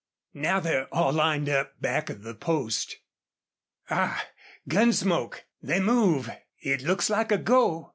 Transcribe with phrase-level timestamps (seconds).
[0.33, 2.95] Now they're all lined up back of the post....
[3.91, 4.27] Ah!
[4.67, 5.45] gun smoke!
[5.61, 6.27] They move....
[6.57, 7.89] It looks like a go."